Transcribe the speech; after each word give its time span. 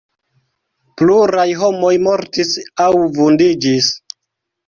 Pluraj 1.01 1.45
homoj 1.63 1.91
mortis 2.07 2.55
aŭ 2.85 2.89
vundiĝis. 3.19 3.91